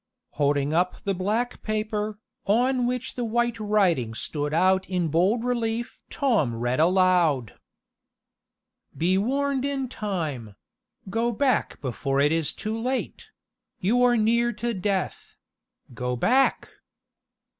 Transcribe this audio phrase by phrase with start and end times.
[0.31, 5.99] Holding up the black paper, on which the white writing stood out in bold relief
[6.09, 7.53] Tom read aloud:
[8.97, 10.55] "Be warned in time!
[11.11, 13.29] Go back before it is too late!
[13.79, 15.35] You are near to death!
[15.93, 16.69] Go back!"